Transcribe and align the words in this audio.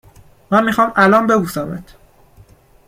من 0.51 0.63
می 0.65 0.71
خوام 0.71 0.93
الان 0.95 1.27
ببوسمت 1.27 1.95